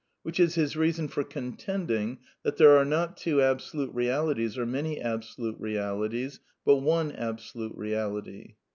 Which 0.23 0.39
is 0.39 0.55
his 0.55 0.75
reason 0.75 1.07
for 1.09 1.23
contending 1.23 2.17
that 2.41 2.57
there 2.57 2.75
are 2.75 2.83
not 2.83 3.17
two 3.17 3.39
absolute 3.39 3.93
Realities 3.93 4.57
or 4.57 4.65
many 4.65 4.99
absolute 4.99 5.59
Realities, 5.59 6.39
but 6.65 6.77
one 6.77 7.11
Absolute 7.11 7.75
Reality. 7.75 8.55